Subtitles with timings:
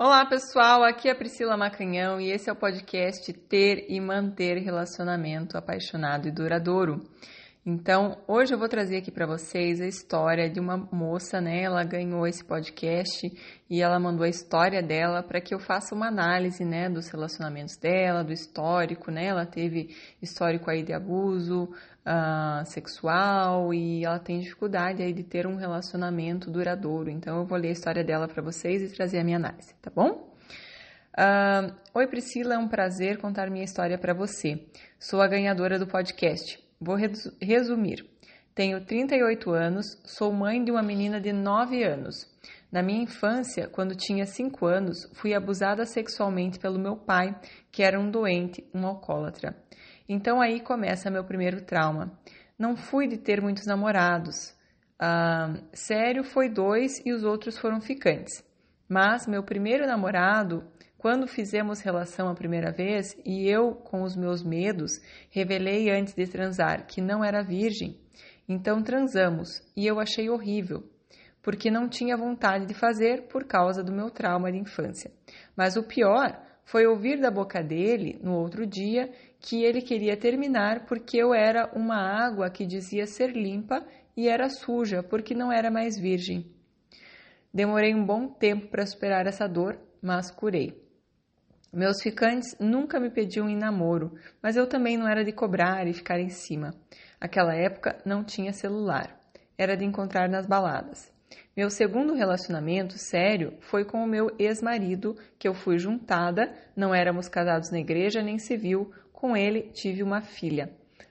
[0.00, 4.62] Olá pessoal, aqui é a Priscila Macanhão e esse é o podcast Ter e Manter
[4.62, 7.02] Relacionamento Apaixonado e Duradouro.
[7.66, 11.64] Então, hoje eu vou trazer aqui para vocês a história de uma moça, né?
[11.64, 13.28] Ela ganhou esse podcast
[13.68, 17.76] e ela mandou a história dela para que eu faça uma análise, né, dos relacionamentos
[17.76, 19.26] dela, do histórico, né?
[19.26, 21.74] Ela teve histórico aí de abuso
[22.08, 27.10] uh, sexual e ela tem dificuldade aí de ter um relacionamento duradouro.
[27.10, 29.90] Então, eu vou ler a história dela para vocês e trazer a minha análise, tá
[29.94, 30.32] bom?
[31.18, 34.64] Uh, Oi Priscila, é um prazer contar minha história para você.
[34.98, 36.58] Sou a ganhadora do podcast.
[36.80, 36.96] Vou
[37.40, 38.06] resumir.
[38.54, 42.26] Tenho 38 anos, sou mãe de uma menina de 9 anos.
[42.70, 47.34] Na minha infância, quando tinha 5 anos, fui abusada sexualmente pelo meu pai,
[47.70, 49.56] que era um doente, um alcoólatra.
[50.08, 52.18] Então aí começa meu primeiro trauma.
[52.58, 54.54] Não fui de ter muitos namorados.
[54.98, 58.44] Ah, sério, foi dois e os outros foram ficantes.
[58.88, 60.64] Mas meu primeiro namorado
[60.98, 65.00] quando fizemos relação a primeira vez e eu, com os meus medos,
[65.30, 67.96] revelei antes de transar que não era virgem,
[68.48, 70.82] então transamos e eu achei horrível,
[71.40, 75.12] porque não tinha vontade de fazer por causa do meu trauma de infância.
[75.56, 76.36] Mas o pior
[76.68, 81.70] foi ouvir da boca dele, no outro dia, que ele queria terminar porque eu era
[81.74, 83.82] uma água que dizia ser limpa
[84.14, 86.44] e era suja porque não era mais virgem.
[87.52, 90.78] Demorei um bom tempo para superar essa dor, mas curei.
[91.72, 95.94] Meus ficantes nunca me pediam em namoro, mas eu também não era de cobrar e
[95.94, 96.74] ficar em cima.
[97.18, 99.18] Aquela época não tinha celular,
[99.56, 101.10] era de encontrar nas baladas.
[101.58, 107.28] Meu segundo relacionamento sério foi com o meu ex-marido, que eu fui juntada, não éramos
[107.28, 110.70] casados na igreja nem civil, com ele tive uma filha.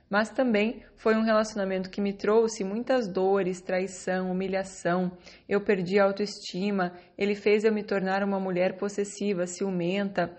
[0.09, 5.11] Mas também foi um relacionamento que me trouxe muitas dores, traição, humilhação.
[5.49, 10.33] Eu perdi a autoestima, ele fez eu me tornar uma mulher possessiva, ciumenta.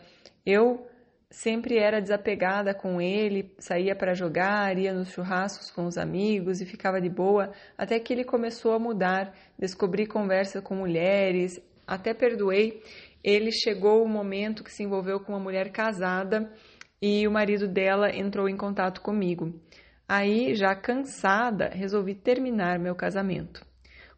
[0.46, 0.87] Eu
[1.30, 6.66] sempre era desapegada com ele, saía para jogar, ia nos churrascos com os amigos e
[6.66, 12.82] ficava de boa, até que ele começou a mudar, descobri conversa com mulheres, até perdoei.
[13.22, 16.50] Ele chegou o momento que se envolveu com uma mulher casada
[17.00, 19.52] e o marido dela entrou em contato comigo.
[20.08, 23.67] Aí, já cansada, resolvi terminar meu casamento.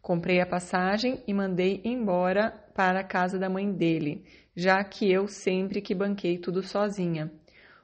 [0.01, 4.25] Comprei a passagem e mandei embora para a casa da mãe dele,
[4.55, 7.31] já que eu sempre que banquei tudo sozinha.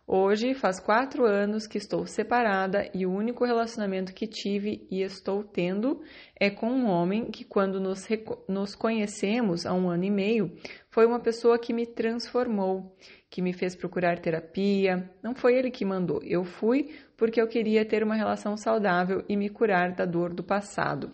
[0.09, 5.43] Hoje faz quatro anos que estou separada e o único relacionamento que tive e estou
[5.43, 6.01] tendo
[6.39, 8.07] é com um homem que, quando nos,
[8.47, 10.55] nos conhecemos há um ano e meio,
[10.89, 12.95] foi uma pessoa que me transformou,
[13.29, 15.11] que me fez procurar terapia.
[15.21, 19.35] Não foi ele que mandou, eu fui porque eu queria ter uma relação saudável e
[19.35, 21.11] me curar da dor do passado.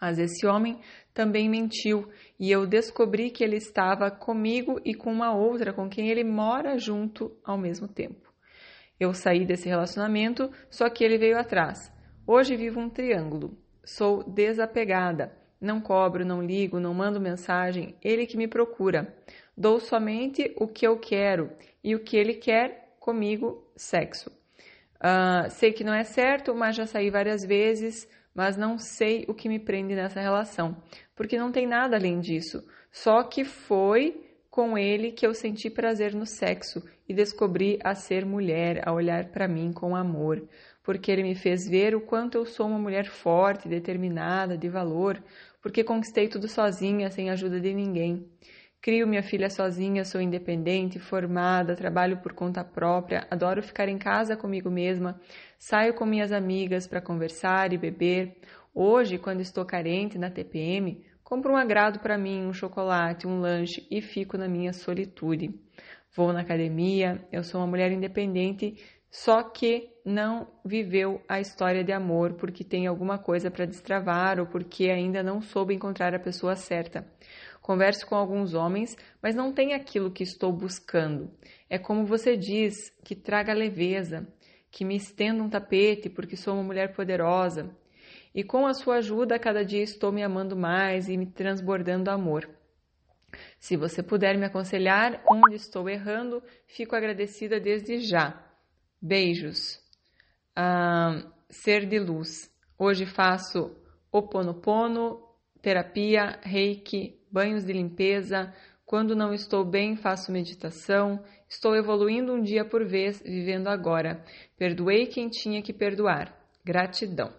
[0.00, 0.80] Mas esse homem
[1.12, 6.08] também mentiu e eu descobri que ele estava comigo e com uma outra com quem
[6.08, 8.32] ele mora junto ao mesmo tempo.
[8.98, 11.92] Eu saí desse relacionamento, só que ele veio atrás.
[12.26, 13.56] Hoje vivo um triângulo.
[13.84, 15.32] Sou desapegada.
[15.60, 17.96] Não cobro, não ligo, não mando mensagem.
[18.02, 19.16] Ele que me procura.
[19.56, 21.50] Dou somente o que eu quero
[21.82, 24.30] e o que ele quer comigo, sexo.
[24.96, 29.34] Uh, sei que não é certo, mas já saí várias vezes mas não sei o
[29.34, 30.76] que me prende nessa relação,
[31.16, 32.64] porque não tem nada além disso.
[32.92, 34.14] Só que foi
[34.48, 39.32] com ele que eu senti prazer no sexo e descobri a ser mulher, a olhar
[39.32, 40.48] para mim com amor,
[40.84, 45.20] porque ele me fez ver o quanto eu sou uma mulher forte, determinada, de valor,
[45.60, 48.24] porque conquistei tudo sozinha, sem ajuda de ninguém.
[48.80, 54.36] Crio minha filha sozinha, sou independente, formada, trabalho por conta própria, adoro ficar em casa
[54.36, 55.20] comigo mesma,
[55.58, 58.36] saio com minhas amigas para conversar e beber.
[58.72, 63.84] Hoje, quando estou carente na TPM, compro um agrado para mim, um chocolate, um lanche
[63.90, 65.52] e fico na minha solitude.
[66.14, 68.76] Vou na academia, eu sou uma mulher independente,
[69.10, 74.46] só que não viveu a história de amor porque tem alguma coisa para destravar ou
[74.46, 77.04] porque ainda não soube encontrar a pessoa certa.
[77.68, 81.30] Converso com alguns homens, mas não tem aquilo que estou buscando.
[81.68, 84.26] É como você diz, que traga leveza,
[84.70, 87.76] que me estenda um tapete porque sou uma mulher poderosa.
[88.34, 92.48] E com a sua ajuda, cada dia estou me amando mais e me transbordando amor.
[93.60, 98.50] Se você puder me aconselhar onde estou errando, fico agradecida desde já.
[98.98, 99.78] Beijos.
[100.56, 102.50] Ah, ser de luz.
[102.78, 103.76] Hoje faço
[104.10, 105.22] Oponopono,
[105.60, 108.52] terapia, reiki, banhos de limpeza.
[108.84, 111.22] Quando não estou bem, faço meditação.
[111.48, 114.24] Estou evoluindo um dia por vez, vivendo agora.
[114.56, 116.34] Perdoei quem tinha que perdoar.
[116.64, 117.32] Gratidão.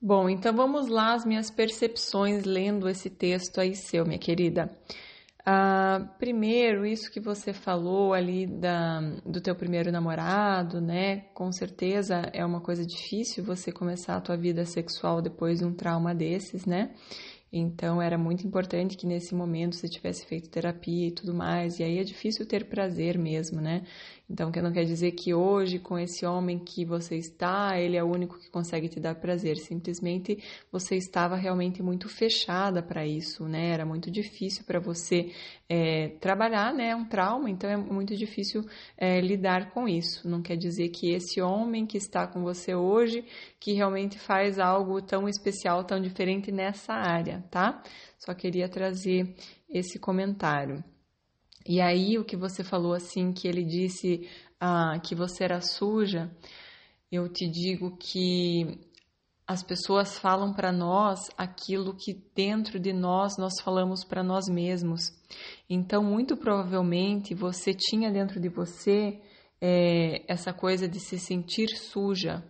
[0.00, 4.70] Bom, então vamos lá as minhas percepções lendo esse texto aí seu, minha querida.
[5.48, 11.20] Ah, primeiro, isso que você falou ali da, do teu primeiro namorado, né?
[11.32, 15.72] Com certeza é uma coisa difícil você começar a tua vida sexual depois de um
[15.72, 16.90] trauma desses, né?
[17.52, 21.78] Então era muito importante que nesse momento você tivesse feito terapia e tudo mais.
[21.78, 23.82] E aí é difícil ter prazer mesmo, né?
[24.28, 28.02] Então, que não quer dizer que hoje, com esse homem que você está, ele é
[28.02, 29.56] o único que consegue te dar prazer.
[29.56, 33.68] Simplesmente você estava realmente muito fechada para isso, né?
[33.68, 35.32] Era muito difícil para você
[35.68, 36.88] é, trabalhar, né?
[36.88, 38.64] É um trauma, então é muito difícil
[38.98, 40.28] é, lidar com isso.
[40.28, 43.24] Não quer dizer que esse homem que está com você hoje,
[43.60, 47.80] que realmente faz algo tão especial, tão diferente nessa área, tá?
[48.18, 49.36] Só queria trazer
[49.70, 50.82] esse comentário.
[51.68, 54.28] E aí, o que você falou assim, que ele disse
[54.60, 56.30] ah, que você era suja,
[57.10, 58.80] eu te digo que
[59.46, 65.12] as pessoas falam para nós aquilo que dentro de nós nós falamos para nós mesmos.
[65.70, 69.20] Então, muito provavelmente você tinha dentro de você
[69.60, 72.44] é, essa coisa de se sentir suja,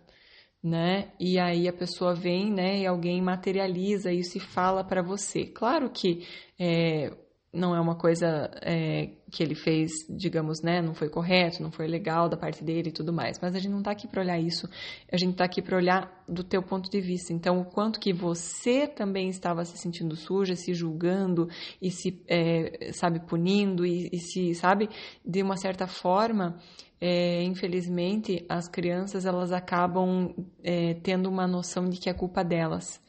[0.63, 1.11] né?
[1.19, 2.79] E aí a pessoa vem, né?
[2.79, 5.45] E alguém materializa isso e fala para você.
[5.45, 6.25] Claro que
[6.59, 7.11] é,
[7.57, 11.87] não é uma coisa é, que ele fez, digamos, né, não foi correto, não foi
[11.87, 13.39] legal da parte dele e tudo mais.
[13.41, 14.69] Mas a gente não está aqui para olhar isso,
[15.11, 17.33] a gente está aqui para olhar do teu ponto de vista.
[17.33, 21.49] Então, o quanto que você também estava se sentindo suja, se julgando
[21.81, 24.89] e se, é, sabe, punindo e, e, se, sabe,
[25.25, 26.57] de uma certa forma,
[27.01, 30.33] é, infelizmente, as crianças elas acabam
[30.63, 33.01] é, tendo uma noção de que é culpa delas.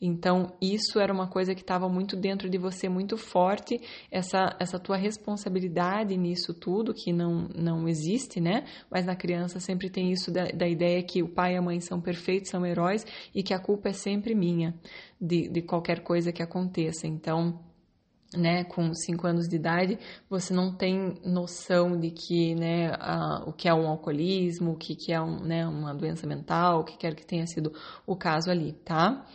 [0.00, 3.80] Então, isso era uma coisa que estava muito dentro de você, muito forte,
[4.10, 8.64] essa, essa tua responsabilidade nisso tudo, que não, não existe, né?
[8.90, 11.80] Mas na criança sempre tem isso da, da ideia que o pai e a mãe
[11.80, 14.74] são perfeitos, são heróis e que a culpa é sempre minha
[15.20, 17.06] de, de qualquer coisa que aconteça.
[17.06, 17.58] Então,
[18.36, 19.98] né, com 5 anos de idade,
[20.28, 24.94] você não tem noção de que, né, a, o que é um alcoolismo, o que,
[24.94, 27.72] que é um, né, uma doença mental, o que quer que tenha sido
[28.06, 29.26] o caso ali, tá?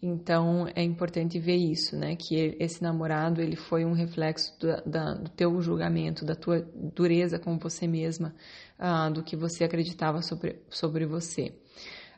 [0.00, 2.16] Então é importante ver isso, né?
[2.16, 7.38] Que esse namorado ele foi um reflexo do, da, do teu julgamento, da tua dureza
[7.38, 8.34] com você mesma,
[8.78, 11.54] uh, do que você acreditava sobre, sobre você.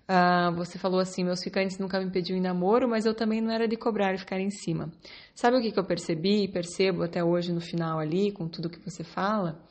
[0.09, 3.53] Uh, você falou assim: meus ficantes nunca me pediam em namoro, mas eu também não
[3.53, 4.91] era de cobrar e ficar em cima.
[5.35, 8.71] Sabe o que, que eu percebi e percebo até hoje no final ali, com tudo
[8.71, 9.63] que você fala?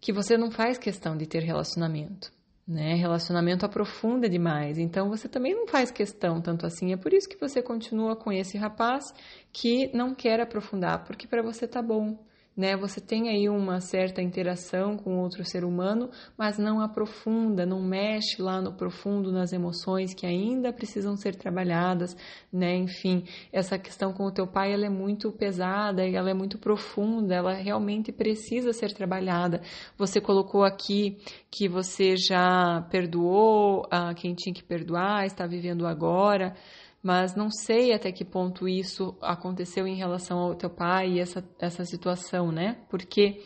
[0.00, 2.37] Que você não faz questão de ter relacionamento
[2.68, 2.94] né?
[2.94, 6.92] Relacionamento aprofunda demais, então você também não faz questão tanto assim.
[6.92, 9.14] É por isso que você continua com esse rapaz
[9.50, 12.18] que não quer aprofundar, porque para você tá bom,
[12.58, 12.76] né?
[12.76, 18.42] Você tem aí uma certa interação com outro ser humano, mas não aprofunda, não mexe
[18.42, 22.16] lá no profundo nas emoções que ainda precisam ser trabalhadas,
[22.52, 22.74] né?
[22.74, 23.22] Enfim,
[23.52, 27.54] essa questão com o teu pai, ela é muito pesada, ela é muito profunda, ela
[27.54, 29.60] realmente precisa ser trabalhada.
[29.96, 31.16] Você colocou aqui
[31.48, 36.56] que você já perdoou a quem tinha que perdoar, está vivendo agora
[37.02, 41.44] mas não sei até que ponto isso aconteceu em relação ao teu pai e essa,
[41.58, 42.78] essa situação, né?
[42.90, 43.40] Porque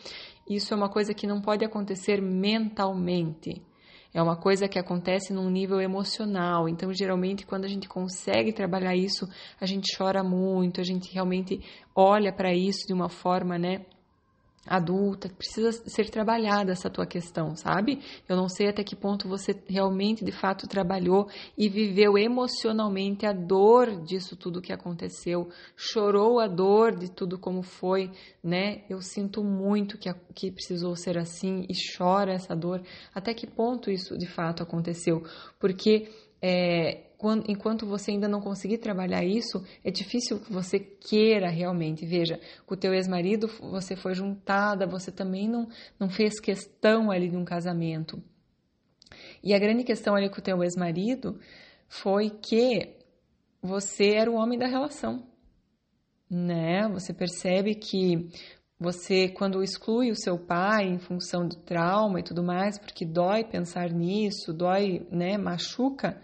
[0.49, 3.63] isso é uma coisa que não pode acontecer mentalmente.
[4.15, 6.69] É uma coisa que acontece num nível emocional.
[6.69, 9.27] Então, geralmente, quando a gente consegue trabalhar isso,
[9.59, 11.61] a gente chora muito, a gente realmente
[11.95, 13.87] olha para isso de uma forma, né,
[14.67, 18.01] adulta, precisa ser trabalhada essa tua questão, sabe?
[18.29, 21.29] Eu não sei até que ponto você realmente, de fato, trabalhou
[21.59, 27.63] e viveu emocionalmente a dor disso tudo que aconteceu, chorou a dor de tudo como
[27.63, 28.11] foi,
[28.43, 28.85] né?
[28.89, 32.83] Eu sinto muito que, que precisou ser assim e chora essa dor.
[33.13, 35.25] Até que ponto isso, de fato, aconteceu?
[35.59, 36.09] Porque
[36.43, 42.05] é, quando, enquanto você ainda não conseguir trabalhar isso, é difícil que você queira realmente.
[42.05, 45.69] Veja, com o teu ex-marido você foi juntada, você também não,
[46.01, 48.21] não fez questão ali de um casamento.
[49.41, 51.39] E a grande questão ali com o teu ex-marido
[51.89, 52.97] foi que
[53.63, 55.25] você era o homem da relação,
[56.29, 56.89] né?
[56.89, 58.29] Você percebe que
[58.81, 63.45] você, quando exclui o seu pai em função do trauma e tudo mais, porque dói
[63.45, 66.21] pensar nisso, dói, né, machuca,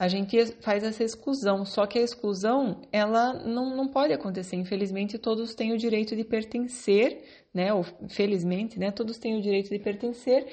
[0.00, 1.66] a gente faz essa exclusão.
[1.66, 4.56] Só que a exclusão, ela não, não pode acontecer.
[4.56, 7.70] Infelizmente, todos têm o direito de pertencer, né?
[7.74, 8.90] Ou felizmente, né?
[8.90, 10.46] Todos têm o direito de pertencer.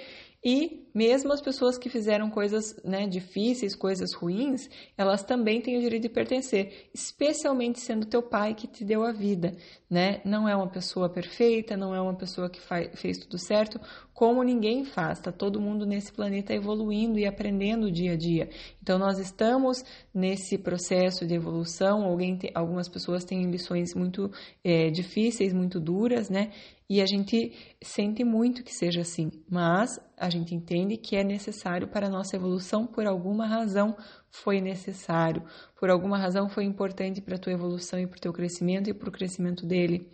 [0.49, 5.81] E mesmo as pessoas que fizeram coisas né, difíceis, coisas ruins, elas também têm o
[5.81, 9.57] direito de pertencer, especialmente sendo teu pai que te deu a vida,
[9.89, 10.21] né?
[10.23, 12.61] Não é uma pessoa perfeita, não é uma pessoa que
[12.95, 13.77] fez tudo certo,
[14.13, 18.49] como ninguém faz, tá todo mundo nesse planeta evoluindo e aprendendo dia a dia.
[18.81, 24.31] Então nós estamos nesse processo de evolução, tem, algumas pessoas têm lições muito
[24.63, 26.51] é, difíceis, muito duras, né?
[26.89, 27.51] E a gente
[27.83, 32.37] sente muito que seja assim, mas a gente entende que é necessário para a nossa
[32.37, 33.95] evolução por alguma razão
[34.29, 35.43] foi necessário,
[35.77, 38.93] por alguma razão foi importante para a tua evolução e para o teu crescimento e
[38.93, 40.09] para o crescimento dele.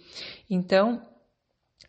[0.49, 1.01] Então,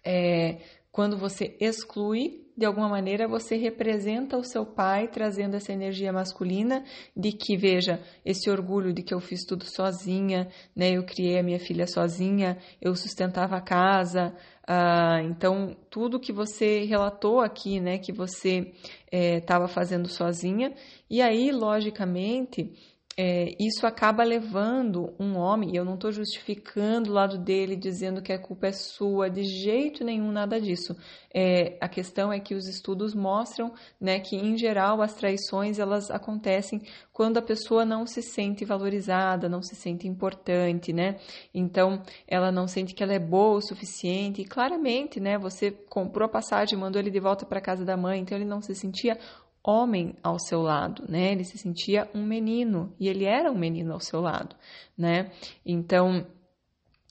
[0.05, 0.61] é,
[0.93, 6.85] quando você exclui de alguma maneira você representa o seu pai trazendo essa energia masculina
[7.17, 10.93] de que veja esse orgulho de que eu fiz tudo sozinha, né?
[10.93, 14.35] Eu criei a minha filha sozinha, eu sustentava a casa,
[14.67, 17.99] ah, então tudo que você relatou aqui, né?
[17.99, 18.73] Que você
[19.11, 20.73] estava é, fazendo sozinha
[21.11, 22.73] e aí logicamente
[23.17, 28.21] é, isso acaba levando um homem, e eu não estou justificando o lado dele dizendo
[28.21, 30.97] que a culpa é sua, de jeito nenhum, nada disso.
[31.33, 36.11] É, a questão é que os estudos mostram né, que, em geral, as traições elas
[36.11, 41.17] acontecem quando a pessoa não se sente valorizada, não se sente importante, né?
[41.53, 44.43] Então, ela não sente que ela é boa o suficiente.
[44.43, 45.39] E claramente, né?
[45.39, 48.61] Você comprou a passagem, mandou ele de volta para casa da mãe, então ele não
[48.61, 49.19] se sentia
[49.65, 51.33] homem ao seu lado, né?
[51.33, 54.55] Ele se sentia um menino e ele era um menino ao seu lado,
[54.97, 55.31] né?
[55.65, 56.27] Então,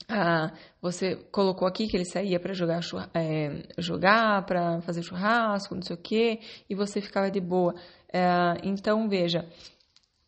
[0.08, 2.80] ah, você colocou aqui que ele saía para jogar,
[3.12, 7.74] é, jogar para fazer churrasco, não sei o quê, e você ficava de boa.
[8.12, 8.22] É,
[8.62, 9.48] então, veja,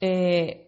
[0.01, 0.66] é,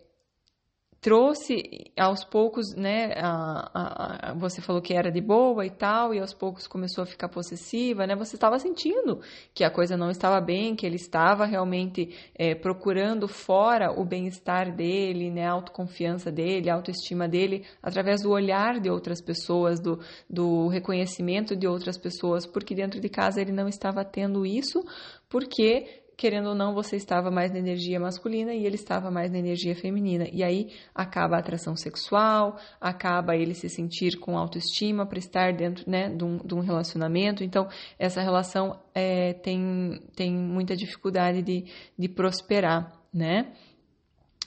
[1.00, 3.12] trouxe aos poucos, né?
[3.16, 7.02] A, a, a, você falou que era de boa e tal, e aos poucos começou
[7.02, 8.16] a ficar possessiva, né?
[8.16, 9.20] Você estava sentindo
[9.54, 14.74] que a coisa não estava bem, que ele estava realmente é, procurando fora o bem-estar
[14.74, 15.46] dele, né?
[15.46, 21.54] A autoconfiança dele, a autoestima dele, através do olhar de outras pessoas, do, do reconhecimento
[21.54, 24.84] de outras pessoas, porque dentro de casa ele não estava tendo isso,
[25.28, 29.38] porque querendo ou não, você estava mais na energia masculina e ele estava mais na
[29.38, 30.26] energia feminina.
[30.32, 35.88] E aí acaba a atração sexual, acaba ele se sentir com autoestima para estar dentro
[35.88, 37.44] né, de, um, de um relacionamento.
[37.44, 41.64] Então, essa relação é, tem, tem muita dificuldade de,
[41.96, 43.52] de prosperar, né?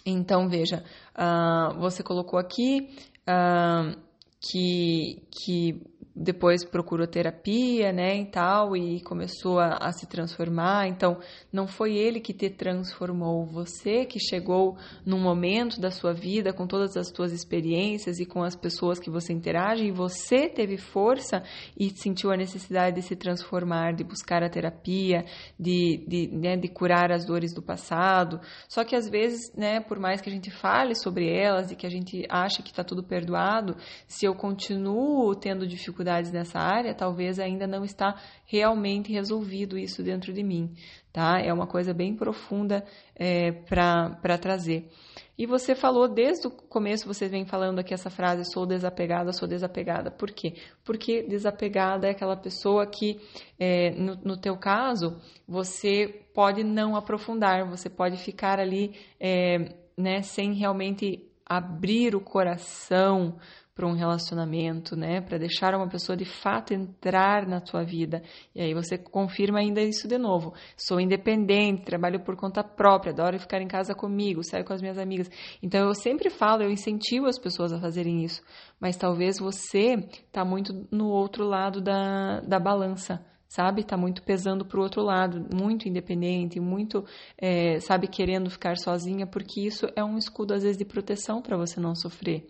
[0.06, 0.84] Então, veja,
[1.16, 2.90] uh, você colocou aqui
[3.22, 3.98] uh,
[4.42, 5.82] que, que
[6.16, 10.88] depois procurou terapia, né, e tal, e começou a, a, se transformar.
[10.88, 11.18] Então,
[11.52, 16.68] não foi ele que te transformou, você que chegou num momento da sua vida com
[16.68, 21.44] todas as suas experiências e com as pessoas que você interage, e você teve força
[21.80, 25.24] e sentiu a necessidade de se transformar, de buscar a terapia,
[25.58, 28.42] de, de, né, de curar as dores do passado.
[28.68, 31.88] Só que às vezes, né, por mais que a gente fale sobre elas e que
[31.88, 33.78] a gente ache que está tudo perdoado,
[34.08, 38.16] se eu continuo tendo dificuldade dificuldades nessa área, talvez ainda não está
[38.46, 40.74] realmente resolvido isso dentro de mim,
[41.14, 41.40] tá?
[41.40, 42.84] É uma coisa bem profunda
[43.16, 44.90] é, para trazer.
[45.38, 49.48] E você falou desde o começo, você vem falando aqui essa frase, sou desapegada, sou
[49.48, 50.12] desapegada.
[50.12, 50.56] Por quê?
[50.84, 53.20] Porque desapegada é aquela pessoa que,
[53.60, 60.22] é, no, no teu caso, você pode não aprofundar, você pode ficar ali, é, né,
[60.22, 63.38] sem realmente abrir o coração,
[63.74, 65.22] para um relacionamento, né?
[65.22, 68.22] Para deixar uma pessoa de fato entrar na tua vida.
[68.54, 70.54] E aí você confirma ainda isso de novo.
[70.76, 74.98] Sou independente, trabalho por conta própria, adoro ficar em casa comigo, saio com as minhas
[74.98, 75.30] amigas.
[75.64, 78.42] Então eu sempre falo, eu incentivo as pessoas a fazerem isso.
[78.80, 83.84] Mas talvez você está muito no outro lado da, da balança sabe?
[83.84, 87.04] Tá muito pesando para o outro lado, muito independente, muito,
[87.38, 91.58] é, sabe, querendo ficar sozinha, porque isso é um escudo às vezes de proteção para
[91.58, 92.48] você não sofrer,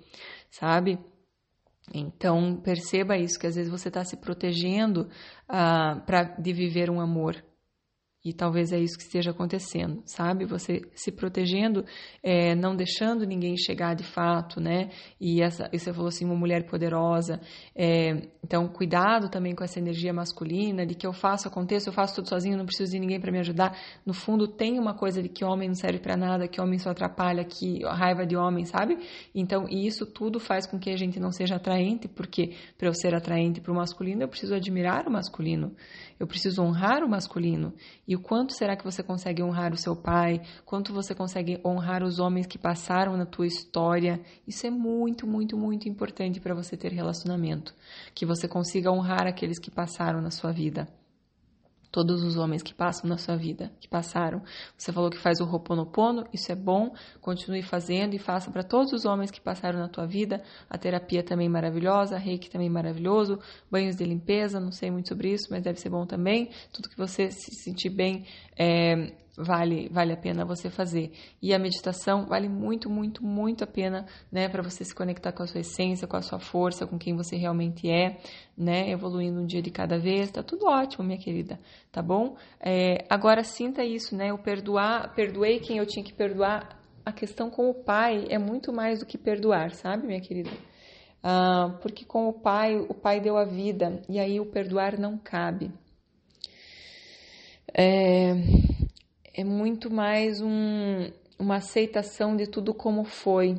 [0.51, 0.99] sabe?
[1.93, 5.09] Então, perceba isso, que às vezes você está se protegendo
[5.49, 7.43] uh, pra, de viver um amor.
[8.23, 10.45] E talvez é isso que esteja acontecendo, sabe?
[10.45, 11.83] Você se protegendo,
[12.21, 14.89] é, não deixando ninguém chegar de fato, né?
[15.19, 17.41] E, essa, você falou assim, uma mulher poderosa.
[17.75, 22.13] É, então, cuidado também com essa energia masculina, de que eu faço, aconteça, eu faço
[22.15, 23.75] tudo sozinho, não preciso de ninguém para me ajudar.
[24.05, 26.91] No fundo, tem uma coisa de que homem não serve para nada, que homem só
[26.91, 28.99] atrapalha, que raiva de homem, sabe?
[29.33, 32.93] Então, e isso tudo faz com que a gente não seja atraente, porque para eu
[32.93, 35.75] ser atraente para o masculino, eu preciso admirar o masculino,
[36.19, 37.73] eu preciso honrar o masculino.
[38.11, 40.41] E o quanto será que você consegue honrar o seu pai?
[40.65, 44.19] Quanto você consegue honrar os homens que passaram na tua história?
[44.45, 47.73] Isso é muito, muito, muito importante para você ter relacionamento.
[48.13, 50.89] Que você consiga honrar aqueles que passaram na sua vida.
[51.91, 54.41] Todos os homens que passam na sua vida, que passaram.
[54.77, 58.93] Você falou que faz o Ho'oponopono, isso é bom, continue fazendo e faça para todos
[58.93, 60.41] os homens que passaram na tua vida.
[60.69, 65.33] A terapia também maravilhosa, a reiki também maravilhoso, banhos de limpeza, não sei muito sobre
[65.33, 66.49] isso, mas deve ser bom também.
[66.71, 68.25] Tudo que você se sentir bem
[68.57, 71.11] é, vale vale a pena você fazer.
[71.41, 75.43] E a meditação vale muito, muito, muito a pena, né, para você se conectar com
[75.43, 78.17] a sua essência, com a sua força, com quem você realmente é,
[78.57, 80.31] né, evoluindo um dia de cada vez.
[80.31, 81.59] Tá tudo ótimo, minha querida,
[81.91, 82.35] tá bom?
[82.59, 84.31] É, agora sinta isso, né?
[84.31, 86.79] Eu perdoar, perdoei quem eu tinha que perdoar.
[87.03, 90.51] A questão com o pai é muito mais do que perdoar, sabe, minha querida?
[91.23, 95.17] Ah, porque com o pai, o pai deu a vida e aí o perdoar não
[95.17, 95.71] cabe.
[97.73, 98.33] É,
[99.33, 101.09] é muito mais um,
[101.39, 103.55] uma aceitação de tudo como foi,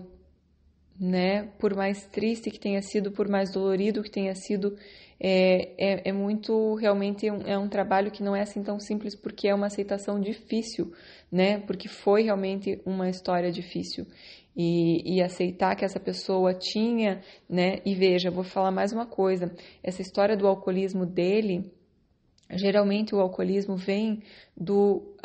[0.99, 1.49] né?
[1.59, 4.77] Por mais triste que tenha sido, por mais dolorido que tenha sido,
[5.19, 9.15] é, é, é muito realmente um, é um trabalho que não é assim tão simples
[9.15, 10.93] porque é uma aceitação difícil,
[11.31, 11.59] né?
[11.61, 14.07] Porque foi realmente uma história difícil.
[14.55, 17.79] E, e, aceitar que essa pessoa tinha, né?
[17.87, 19.51] E veja, vou falar mais uma coisa:
[19.83, 21.73] essa história do alcoolismo dele
[22.53, 24.23] Geralmente o alcoolismo vem
[24.57, 25.17] do,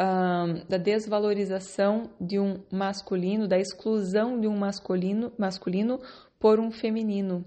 [0.67, 6.00] da desvalorização de um masculino, da exclusão de um masculino, masculino
[6.39, 7.43] por um feminino.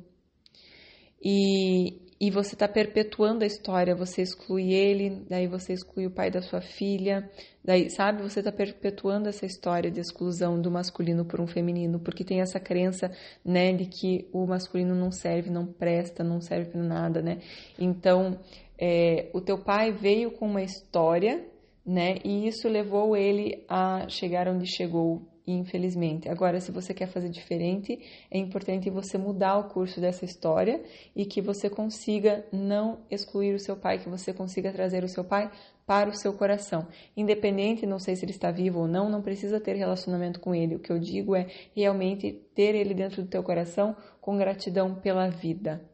[1.23, 6.31] E, e você está perpetuando a história, você exclui ele, daí você exclui o pai
[6.31, 7.31] da sua filha,
[7.65, 8.23] daí, sabe?
[8.23, 12.61] Você está perpetuando essa história de exclusão do masculino por um feminino, porque tem essa
[12.61, 13.11] crença,
[13.45, 17.39] né, de que o masculino não serve, não presta, não serve para nada, né?
[17.79, 18.39] Então,
[18.81, 21.47] é, o teu pai veio com uma história,
[21.85, 22.17] né?
[22.25, 26.31] E isso levou ele a chegar onde chegou, infelizmente.
[26.31, 30.83] Agora, se você quer fazer diferente, é importante você mudar o curso dessa história
[31.15, 35.25] e que você consiga não excluir o seu pai, que você consiga trazer o seu
[35.25, 35.51] pai
[35.87, 36.87] para o seu coração.
[37.15, 40.77] Independente, não sei se ele está vivo ou não, não precisa ter relacionamento com ele.
[40.77, 45.29] O que eu digo é realmente ter ele dentro do teu coração com gratidão pela
[45.29, 45.90] vida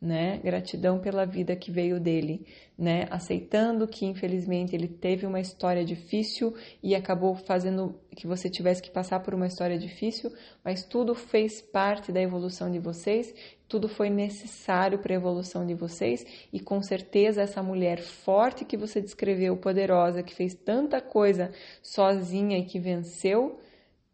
[0.00, 0.38] né?
[0.44, 2.46] Gratidão pela vida que veio dele,
[2.78, 3.06] né?
[3.10, 8.90] Aceitando que infelizmente ele teve uma história difícil e acabou fazendo que você tivesse que
[8.90, 10.30] passar por uma história difícil,
[10.62, 13.34] mas tudo fez parte da evolução de vocês,
[13.66, 18.76] tudo foi necessário para a evolução de vocês e com certeza essa mulher forte que
[18.76, 21.50] você descreveu, poderosa, que fez tanta coisa
[21.82, 23.58] sozinha e que venceu,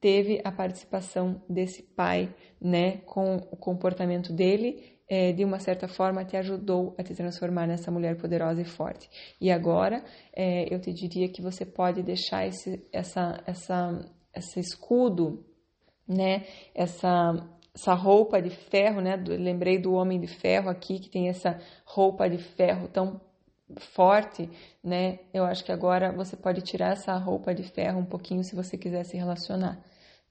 [0.00, 6.24] teve a participação desse pai, né, com o comportamento dele é, de uma certa forma,
[6.24, 9.10] te ajudou a te transformar nessa mulher poderosa e forte.
[9.40, 10.02] E agora,
[10.34, 14.00] é, eu te diria que você pode deixar esse, essa, essa,
[14.34, 15.44] esse escudo,
[16.08, 16.46] né?
[16.74, 17.34] Essa,
[17.74, 19.16] essa roupa de ferro, né?
[19.16, 23.20] Lembrei do homem de ferro aqui, que tem essa roupa de ferro tão
[23.94, 24.48] forte,
[24.82, 25.18] né?
[25.34, 28.78] Eu acho que agora você pode tirar essa roupa de ferro um pouquinho se você
[28.78, 29.78] quiser se relacionar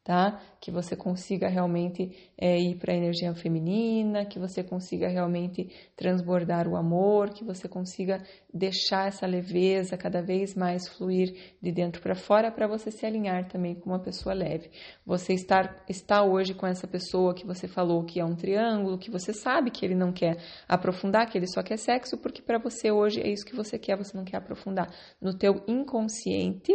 [0.03, 0.41] tá?
[0.59, 6.67] Que você consiga realmente é, ir para a energia feminina, que você consiga realmente transbordar
[6.67, 12.15] o amor, que você consiga deixar essa leveza cada vez mais fluir de dentro para
[12.15, 14.71] fora para você se alinhar também com uma pessoa leve.
[15.05, 19.11] Você estar está hoje com essa pessoa que você falou que é um triângulo, que
[19.11, 20.37] você sabe que ele não quer
[20.67, 23.95] aprofundar, que ele só quer sexo, porque para você hoje é isso que você quer,
[23.95, 24.89] você não quer aprofundar.
[25.21, 26.73] No teu inconsciente,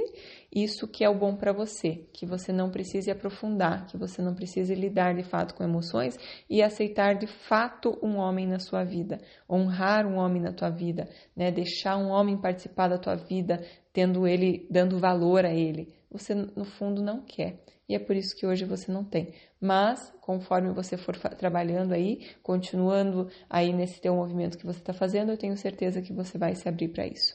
[0.54, 4.34] isso que é o bom para você, que você não precise aprofundar, que você não
[4.34, 9.18] precise lidar de fato com emoções e aceitar de fato um homem na sua vida,
[9.50, 11.50] honrar um homem na tua vida, né?
[11.50, 13.60] Deixar um homem participar da tua vida,
[13.92, 15.92] tendo ele dando valor a ele.
[16.10, 17.60] Você no fundo não quer.
[17.88, 19.32] E é por isso que hoje você não tem.
[19.60, 25.30] Mas, conforme você for trabalhando aí, continuando aí nesse teu movimento que você está fazendo,
[25.30, 27.34] eu tenho certeza que você vai se abrir para isso.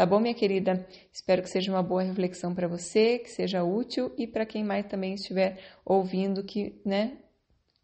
[0.00, 0.86] Tá bom, minha querida?
[1.12, 4.86] Espero que seja uma boa reflexão para você, que seja útil e para quem mais
[4.86, 7.18] também estiver ouvindo, que, né,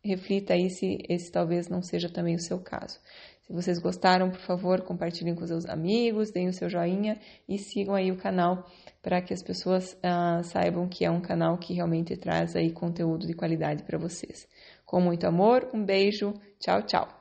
[0.02, 2.98] reflita aí se esse talvez não seja também o seu caso.
[3.42, 7.94] Se vocês gostaram, por favor, compartilhem com seus amigos, deem o seu joinha e sigam
[7.94, 8.66] aí o canal
[9.02, 13.26] para que as pessoas ah, saibam que é um canal que realmente traz aí conteúdo
[13.26, 14.48] de qualidade para vocês.
[14.86, 17.15] Com muito amor, um beijo, tchau, tchau.